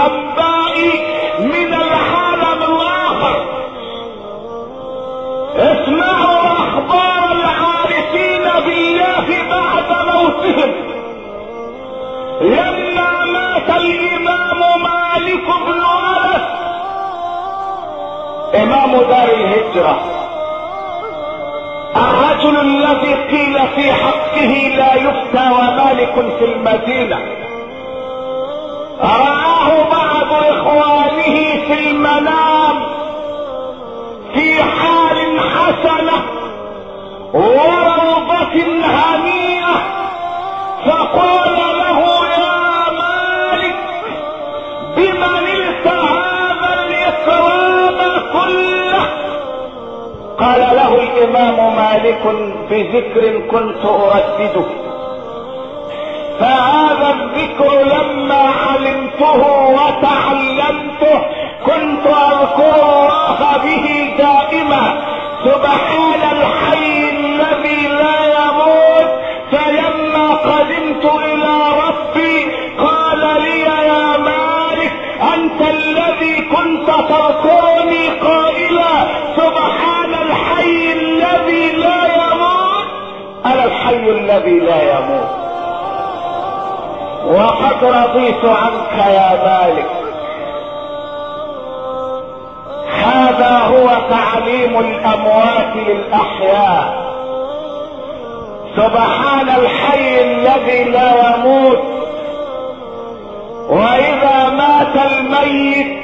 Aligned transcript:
هذه 0.00 0.06
الانباء 0.06 1.00
من 1.40 1.74
العالم 1.74 2.62
الآخر. 2.62 3.46
اسمعوا 5.56 6.52
أخبار 6.52 7.32
العارفين 7.32 8.44
بالله 8.64 9.26
بعد 9.50 10.06
موتهم. 10.06 10.72
لما 12.40 13.24
مات 13.24 13.70
الإمام 13.70 14.60
مالك 14.82 15.46
بن 15.66 15.80
أنس. 15.80 16.46
إمام 18.54 18.90
دار 18.90 19.28
الهجرة. 19.28 20.00
الرجل 21.96 22.60
الذي 22.60 23.14
قيل 23.14 23.68
في 23.74 23.92
حقه 23.92 24.52
لا 24.76 24.94
يفتى 24.94 25.50
ومالك 25.50 26.14
في 26.38 26.44
بعض 26.44 26.88
اخوانه 29.00 29.49
في 31.70 31.90
المنام 31.90 32.82
في 34.34 34.62
حال 34.62 35.40
حسنة 35.40 36.22
وروضة 37.34 38.54
هنيئة 38.84 39.76
فقال 40.86 41.52
له 41.78 42.00
يا 42.26 42.90
مالك 43.00 43.76
بمن 44.96 45.44
نلت 45.44 45.86
هذا 45.86 46.70
الإكرام 46.86 47.98
كله 48.32 49.02
قال 50.38 50.60
له 50.76 50.94
الإمام 51.02 51.76
مالك 51.76 52.22
بذكر 52.70 53.38
كنت 53.50 53.84
أردده. 53.84 54.64
فهذا 56.40 57.14
الذكر 57.14 57.82
لما 57.84 58.50
علمته 58.66 59.68
وتعلمته 59.68 61.20
كنت 61.66 62.06
أذكر 62.06 62.74
الله 62.82 63.56
به 63.64 64.14
دائما 64.18 65.02
سبحان 65.44 66.22
الحي 66.32 67.10
الذي 67.10 67.88
لا 67.88 68.18
يموت 68.38 69.10
فلما 69.52 70.34
قدمت 70.34 71.04
إلى 71.04 71.56
ربي 71.86 72.52
قال 72.78 73.42
لي 73.42 73.60
يا 73.60 74.16
مالك 74.18 74.92
أنت 75.34 75.60
الذي 75.60 76.36
كنت 76.40 76.86
تذكرني 76.86 78.08
قائلا 78.08 79.06
سبحان 79.36 80.14
الحي 80.14 80.92
الذي 80.92 81.72
لا 81.72 82.00
يموت. 82.14 82.86
أنا 83.46 83.64
الحي 83.64 84.10
الذي 84.10 84.58
لا 84.58 84.98
يموت. 84.98 85.30
وقد 87.26 87.84
رضيت 87.84 88.44
عنك 88.44 89.06
يا 89.06 89.30
مالك. 89.44 89.99
تعليم 94.10 94.78
الأموات 94.78 95.76
للأحياء. 95.76 97.10
سبحان 98.76 99.48
الحي 99.48 100.20
الذي 100.20 100.84
لا 100.84 101.34
يموت. 101.34 101.78
وإذا 103.70 104.48
مات 104.48 104.96
الميت 105.12 106.00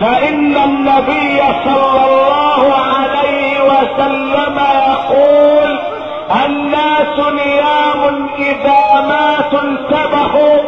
فإن 0.00 0.56
النبي 0.56 1.38
صلى 1.64 2.04
الله 2.04 2.74
عليه 2.98 3.62
وسلم 3.62 4.58
يقول 4.88 5.78
الناس 6.46 7.18
نيام 7.32 8.28
إذا 8.38 9.00
ماتوا 9.08 9.60
انتبهوا 9.60 10.58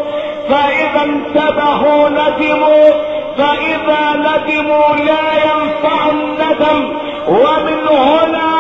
فإذا 0.49 1.03
انتبهوا 1.03 2.09
ندموا. 2.09 2.91
فإذا 3.41 4.03
ندموا 4.17 4.97
لا 4.97 5.27
ينفع 5.45 6.11
الندم 6.11 6.99
ومن 7.29 7.89
هنا 7.89 8.51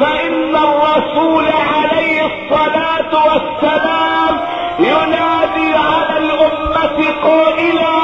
فإن 0.00 0.56
الرسول 0.56 1.44
عليه 1.74 2.22
الصلاة 2.26 3.12
والسلام 3.26 4.34
ينادي 4.78 5.74
على 5.74 6.18
الأمة 6.18 6.98
قائلا 7.24 7.98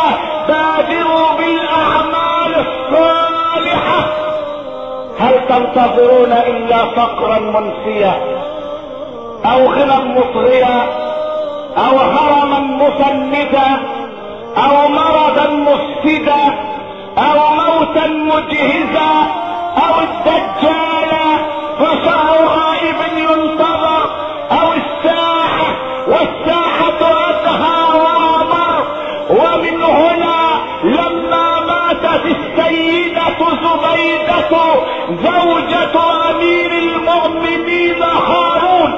بادروا 0.48 1.28
بالأعمال 1.38 2.66
الصالحة. 2.66 4.00
هل 5.18 5.34
تنتظرون 5.48 6.32
إلا 6.32 6.84
فقرا 6.84 7.38
منسيا 7.38 8.14
أو 9.44 9.72
غنى 9.72 10.14
مطغيا 10.14 10.86
أو 11.76 11.98
هرما 11.98 12.60
مسندا 12.60 13.80
أو 14.56 14.88
مفسدا 16.04 16.54
أو 17.18 17.54
موتا 17.54 18.06
مجهزا 18.06 19.26
أو 19.76 20.00
الدجال 20.00 21.12
فشر 21.78 22.46
غائب 22.46 22.96
ينتظر 23.16 24.10
أو 24.50 24.72
الساعة 24.72 25.76
والساعة 26.08 27.00
أدهى 27.28 27.98
وأمر. 28.00 28.84
ومن 29.30 29.82
هنا 29.82 30.42
لما 30.84 31.60
ماتت 31.60 32.26
السيدة 32.26 33.38
زبيدة 33.38 34.50
زوجة 35.08 36.00
أمير 36.30 36.72
المؤمنين 36.72 38.02
هارون 38.02 38.94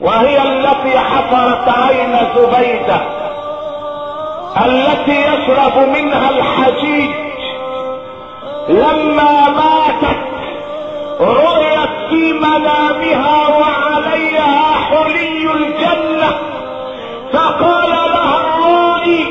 وهي 0.00 0.42
التي 0.42 0.98
حفرت 0.98 1.68
عين 1.68 2.16
زبيدة. 2.36 3.21
التي 4.56 5.20
يشرب 5.20 5.88
منها 5.88 6.30
الحجيج. 6.30 7.10
لما 8.68 9.48
ماتت 9.50 10.18
رؤيت 11.20 11.90
في 12.10 12.32
منامها 12.32 13.48
وعليها 13.48 14.74
حلي 14.90 15.52
الجنة. 15.52 16.38
فقال 17.32 17.90
لها 17.90 18.40
الرائي 18.40 19.24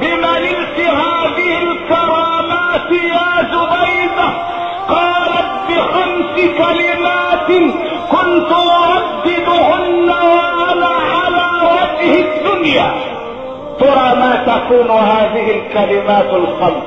بمللت 0.00 0.78
هذه 0.78 1.62
الكرامات 1.62 2.90
يا 2.90 3.42
زبيدة؟ 3.52 4.28
قالت 4.88 5.50
بخمس 5.68 6.36
كلمات 6.58 7.48
كنت 8.10 8.52
تكون 14.46 14.90
هذه 14.90 15.50
الكلمات 15.50 16.32
الخمس 16.32 16.84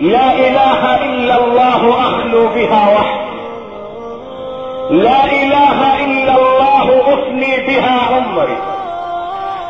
لا 0.00 0.32
إله 0.32 1.04
إلا 1.04 1.44
الله 1.44 1.90
أخلو 2.00 2.48
بها 2.48 2.94
وحدي 2.94 3.32
لا 4.90 5.24
إله 5.24 6.04
إلا 6.04 6.34
الله 6.36 7.14
افني 7.14 7.56
بها 7.66 7.98
عمري. 8.14 8.58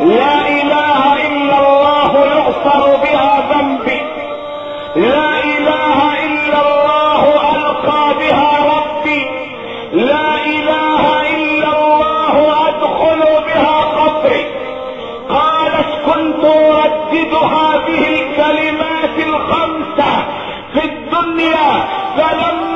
لا 0.01 0.49
إله 0.49 1.27
إلا 1.27 1.59
الله 1.59 2.25
يغفر 2.25 2.97
بها 2.97 3.43
ذنبي. 3.53 4.01
لا 4.97 5.31
إله 5.45 5.99
إلا 6.27 6.61
الله 6.69 7.23
ألقى 7.57 8.15
بها 8.19 8.51
ربي. 8.75 9.27
لا 9.93 10.35
إله 10.47 11.03
إلا 11.35 11.69
الله 11.69 12.35
أدخل 12.69 13.23
بها 13.47 13.81
قبري. 13.81 14.47
اردد 17.13 17.35
هذه 17.35 18.09
الكلمات 18.09 19.27
الخمسة 19.27 20.27
في 20.73 20.85
الدنيا 20.85 21.89
فلما 22.17 22.72